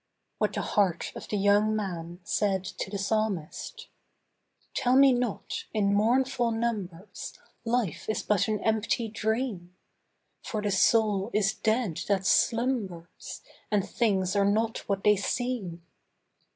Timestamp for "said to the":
2.23-2.97